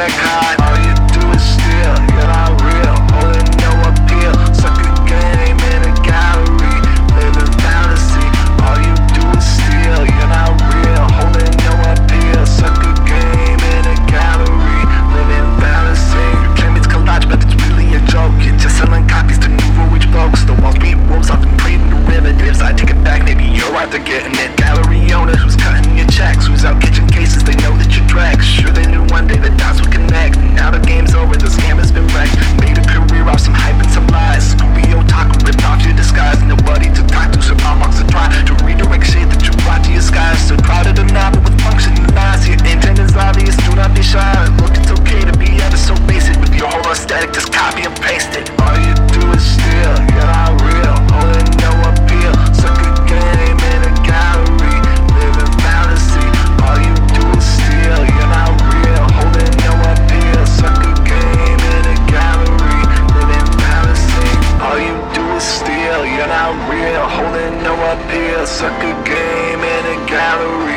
[0.00, 0.56] get caught.
[0.60, 4.34] All you do is steal, you're not real, holding no appeal.
[4.52, 6.76] Suck a game in a gallery,
[7.16, 8.28] living fantasy.
[8.60, 12.44] All you do is steal, you're not real, holding no appeal.
[12.44, 14.82] Suck a game in a gallery,
[15.16, 16.28] living fantasy.
[16.44, 18.36] You claim it's collage, but it's really a joke.
[18.44, 20.44] You're just selling copies to new rich folks.
[20.44, 22.60] The Wall Street wolves, often trading derivatives.
[22.60, 24.56] I take it back, maybe you're there getting it.
[24.56, 28.46] Gallery owner who's cutting your checks, who's out catching cases, they know that you're drags.
[28.46, 28.69] Sure,
[68.40, 70.69] a game in a gallery.